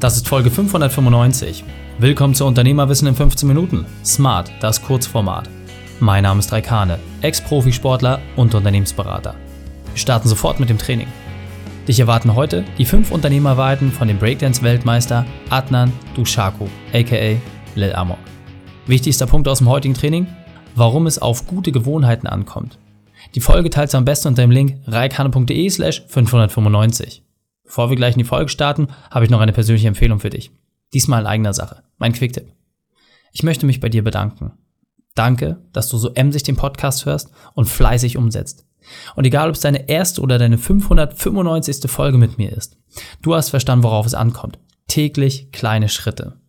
[0.00, 1.62] Das ist Folge 595.
[1.98, 3.84] Willkommen zu Unternehmerwissen in 15 Minuten.
[4.02, 5.50] Smart, das Kurzformat.
[6.00, 9.34] Mein Name ist Raikane, Ex-Profisportler und Unternehmensberater.
[9.92, 11.06] Wir starten sofort mit dem Training.
[11.86, 17.36] Dich erwarten heute die fünf Unternehmerweiten von dem Breakdance-Weltmeister Adnan Dushaku, aka
[17.74, 18.16] Lil Amok.
[18.86, 20.26] Wichtigster Punkt aus dem heutigen Training:
[20.76, 22.78] Warum es auf gute Gewohnheiten ankommt.
[23.34, 27.22] Die Folge teilst du am besten unter dem Link reikane.de slash 595.
[27.70, 30.50] Bevor wir gleich in die Folge starten, habe ich noch eine persönliche Empfehlung für dich.
[30.92, 31.84] Diesmal in eigener Sache.
[31.98, 32.52] Mein Quicktipp.
[33.30, 34.50] Ich möchte mich bei dir bedanken.
[35.14, 38.66] Danke, dass du so emsig den Podcast hörst und fleißig umsetzt.
[39.14, 41.88] Und egal, ob es deine erste oder deine 595.
[41.88, 42.76] Folge mit mir ist,
[43.22, 44.58] du hast verstanden, worauf es ankommt.
[44.88, 46.40] Täglich kleine Schritte.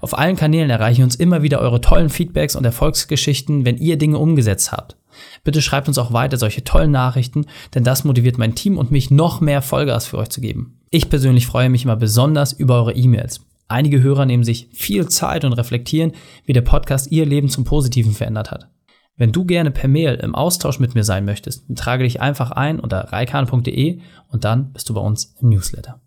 [0.00, 4.18] Auf allen Kanälen erreichen uns immer wieder eure tollen Feedbacks und Erfolgsgeschichten, wenn ihr Dinge
[4.18, 4.96] umgesetzt habt.
[5.42, 9.10] Bitte schreibt uns auch weiter solche tollen Nachrichten, denn das motiviert mein Team und mich
[9.10, 10.80] noch mehr Vollgas für euch zu geben.
[10.90, 13.40] Ich persönlich freue mich immer besonders über eure E-Mails.
[13.68, 16.12] Einige Hörer nehmen sich viel Zeit und reflektieren,
[16.44, 18.68] wie der Podcast ihr Leben zum Positiven verändert hat.
[19.16, 22.50] Wenn du gerne per Mail im Austausch mit mir sein möchtest, dann trage dich einfach
[22.50, 26.00] ein unter reikan.de und dann bist du bei uns im Newsletter.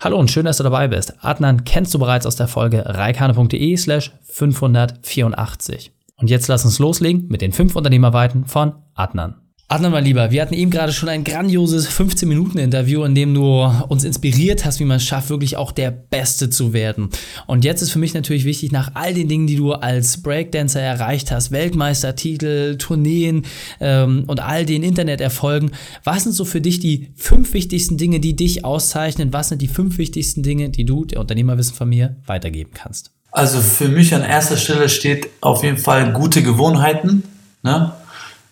[0.00, 1.14] Hallo und schön, dass du dabei bist.
[1.22, 5.92] Adnan kennst du bereits aus der Folge reikane.de slash 584.
[6.20, 9.36] Und jetzt lass uns loslegen mit den fünf Unternehmerweiten von Adnan.
[9.72, 14.02] Adnan, mein Lieber, wir hatten eben gerade schon ein grandioses 15-Minuten-Interview, in dem du uns
[14.02, 17.08] inspiriert hast, wie man es schafft, wirklich auch der Beste zu werden.
[17.46, 20.80] Und jetzt ist für mich natürlich wichtig, nach all den Dingen, die du als Breakdancer
[20.80, 23.46] erreicht hast, Weltmeistertitel, Tourneen
[23.80, 25.70] ähm, und all den Interneterfolgen,
[26.02, 29.32] was sind so für dich die fünf wichtigsten Dinge, die dich auszeichnen?
[29.32, 33.12] Was sind die fünf wichtigsten Dinge, die du, der Unternehmerwissen von mir, weitergeben kannst?
[33.32, 37.22] Also für mich an erster Stelle steht auf jeden Fall gute Gewohnheiten.
[37.62, 37.92] Ne?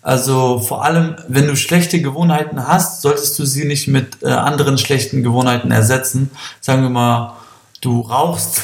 [0.01, 4.77] Also vor allem, wenn du schlechte Gewohnheiten hast, solltest du sie nicht mit äh, anderen
[4.77, 6.31] schlechten Gewohnheiten ersetzen.
[6.61, 7.33] Sagen wir mal,
[7.81, 8.61] du rauchst,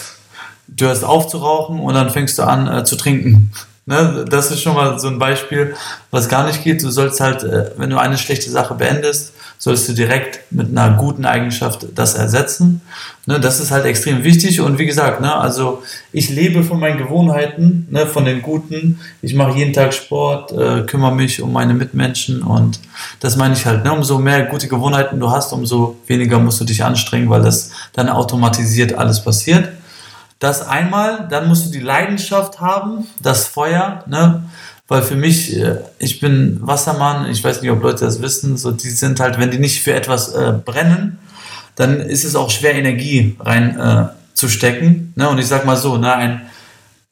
[0.67, 3.51] du hörst auf zu rauchen und dann fängst du an äh, zu trinken.
[3.85, 4.25] Ne?
[4.27, 5.75] Das ist schon mal so ein Beispiel,
[6.09, 6.83] was gar nicht geht.
[6.83, 10.97] Du sollst halt, äh, wenn du eine schlechte Sache beendest, sollst du direkt mit einer
[10.97, 12.81] guten Eigenschaft das ersetzen.
[13.27, 15.81] Ne, das ist halt extrem wichtig und wie gesagt, ne, also
[16.11, 18.99] ich lebe von meinen Gewohnheiten, ne, von den guten.
[19.21, 22.79] Ich mache jeden Tag Sport, äh, kümmere mich um meine Mitmenschen und
[23.19, 23.83] das meine ich halt.
[23.83, 27.71] Ne, umso mehr gute Gewohnheiten du hast, umso weniger musst du dich anstrengen, weil das
[27.93, 29.69] dann automatisiert alles passiert.
[30.45, 34.43] Das einmal, dann musst du die Leidenschaft haben, das Feuer, ne?
[34.87, 38.69] weil für mich, äh, ich bin Wassermann, ich weiß nicht, ob Leute das wissen, so
[38.69, 41.17] die sind halt, wenn die nicht für etwas äh, brennen,
[41.75, 44.05] dann ist es auch schwer, Energie rein äh.
[45.15, 45.29] Ne?
[45.29, 46.41] Und ich sag mal so, ne, ein,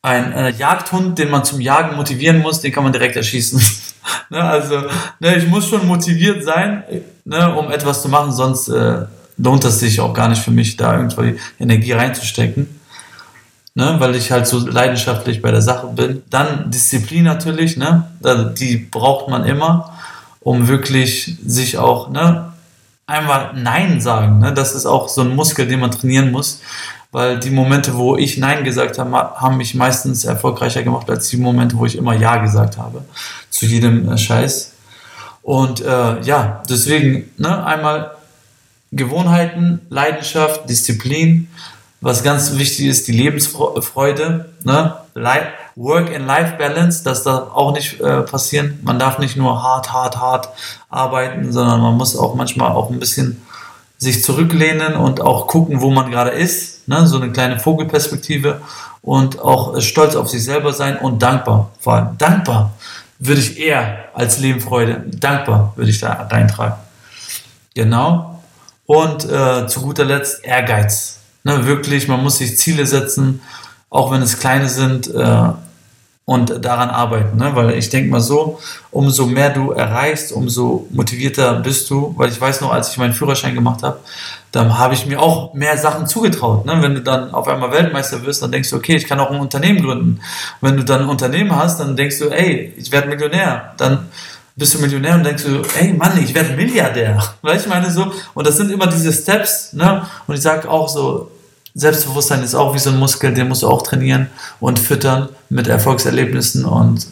[0.04, 3.60] ein äh, Jagdhund, den man zum Jagen motivieren muss, den kann man direkt erschießen.
[4.30, 4.44] ne?
[4.44, 4.80] Also,
[5.20, 6.84] ne, ich muss schon motiviert sein,
[7.26, 9.06] ne, um etwas zu machen, sonst äh,
[9.38, 12.83] lohnt es sich auch gar nicht für mich, da irgendwie Energie reinzustecken
[13.76, 16.24] ne, weil ich halt so leidenschaftlich bei der Sache bin.
[16.30, 18.08] Dann Disziplin natürlich, ne,
[18.58, 19.98] die braucht man immer,
[20.40, 22.54] um wirklich sich auch, ne,
[23.06, 26.62] einmal Nein sagen, ne, das ist auch so ein Muskel, den man trainieren muss,
[27.12, 31.38] weil die Momente, wo ich Nein gesagt habe, haben mich meistens erfolgreicher gemacht als die
[31.38, 33.04] Momente, wo ich immer Ja gesagt habe
[33.50, 34.72] zu jedem äh, Scheiß.
[35.42, 38.12] Und äh, ja, deswegen ne, einmal
[38.92, 41.50] Gewohnheiten, Leidenschaft, Disziplin,
[42.04, 44.94] was ganz wichtig ist, die Lebensfreude, ne?
[45.76, 48.78] Work-and-Life-Balance, das darf auch nicht äh, passieren.
[48.84, 50.50] Man darf nicht nur hart, hart, hart
[50.90, 53.42] arbeiten, sondern man muss auch manchmal auch ein bisschen
[53.98, 56.88] sich zurücklehnen und auch gucken, wo man gerade ist.
[56.90, 57.08] Ne?
[57.08, 58.62] So eine kleine Vogelperspektive
[59.02, 61.72] und auch stolz auf sich selber sein und dankbar.
[61.80, 62.72] Vor allem dankbar
[63.18, 66.76] würde ich eher als Lebenfreude, dankbar würde ich da reintragen.
[67.74, 68.42] Genau.
[68.86, 71.23] Und äh, zu guter Letzt Ehrgeiz.
[71.44, 73.42] Ne, wirklich, man muss sich Ziele setzen,
[73.90, 75.50] auch wenn es kleine sind, äh,
[76.26, 77.38] und daran arbeiten.
[77.38, 77.52] Ne?
[77.54, 78.60] Weil ich denke mal so,
[78.92, 82.14] umso mehr du erreichst, umso motivierter bist du.
[82.18, 84.00] Weil ich weiß noch, als ich meinen Führerschein gemacht habe,
[84.52, 86.66] dann habe ich mir auch mehr Sachen zugetraut.
[86.66, 86.82] Ne?
[86.82, 89.40] Wenn du dann auf einmal Weltmeister wirst, dann denkst du, okay, ich kann auch ein
[89.40, 90.22] Unternehmen gründen.
[90.62, 93.74] wenn du dann ein Unternehmen hast, dann denkst du, ey, ich werde Millionär.
[93.78, 94.08] Dann
[94.56, 97.22] bist du Millionär und denkst du, ey Mann, ich werde Milliardär.
[97.42, 100.06] Du, ich meine so, und das sind immer diese Steps, ne?
[100.28, 101.32] Und ich sage auch so,
[101.76, 104.28] Selbstbewusstsein ist auch wie so ein Muskel, den musst du auch trainieren
[104.60, 107.08] und füttern mit Erfolgserlebnissen und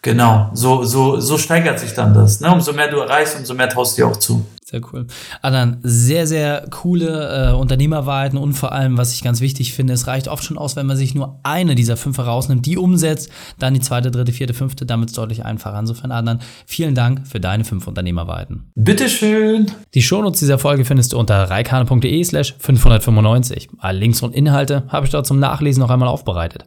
[0.00, 2.40] Genau, so, so, so steigert sich dann das.
[2.40, 2.52] Ne?
[2.52, 4.46] Umso mehr du erreichst, umso mehr traust du dir auch zu.
[4.70, 5.06] Sehr cool.
[5.40, 10.06] Adnan, sehr, sehr coole äh, Unternehmerwahrheiten und vor allem, was ich ganz wichtig finde, es
[10.06, 13.72] reicht oft schon aus, wenn man sich nur eine dieser fünf herausnimmt, die umsetzt, dann
[13.72, 15.78] die zweite, dritte, vierte, fünfte, damit es deutlich einfacher.
[15.78, 18.70] Insofern, Adnan, vielen Dank für deine fünf Unternehmerwahrheiten.
[18.74, 19.70] Bitteschön.
[19.94, 23.70] Die Shownotes dieser Folge findest du unter reikane.de slash 595.
[23.78, 26.66] Alle Links und Inhalte habe ich dort zum Nachlesen noch einmal aufbereitet.